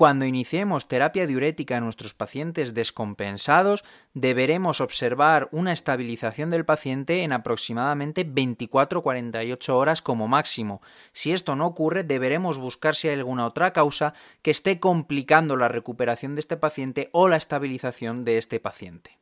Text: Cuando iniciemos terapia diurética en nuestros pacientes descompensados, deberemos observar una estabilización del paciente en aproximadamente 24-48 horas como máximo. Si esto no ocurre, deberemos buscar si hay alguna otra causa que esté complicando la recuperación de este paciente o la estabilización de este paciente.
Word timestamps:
Cuando 0.00 0.24
iniciemos 0.24 0.88
terapia 0.88 1.26
diurética 1.26 1.76
en 1.76 1.84
nuestros 1.84 2.14
pacientes 2.14 2.72
descompensados, 2.72 3.84
deberemos 4.14 4.80
observar 4.80 5.50
una 5.52 5.74
estabilización 5.74 6.48
del 6.48 6.64
paciente 6.64 7.22
en 7.22 7.34
aproximadamente 7.34 8.26
24-48 8.26 9.68
horas 9.74 10.00
como 10.00 10.26
máximo. 10.26 10.80
Si 11.12 11.32
esto 11.32 11.54
no 11.54 11.66
ocurre, 11.66 12.02
deberemos 12.02 12.56
buscar 12.56 12.94
si 12.94 13.08
hay 13.08 13.18
alguna 13.18 13.44
otra 13.44 13.74
causa 13.74 14.14
que 14.40 14.52
esté 14.52 14.80
complicando 14.80 15.58
la 15.58 15.68
recuperación 15.68 16.34
de 16.34 16.40
este 16.40 16.56
paciente 16.56 17.10
o 17.12 17.28
la 17.28 17.36
estabilización 17.36 18.24
de 18.24 18.38
este 18.38 18.58
paciente. 18.58 19.19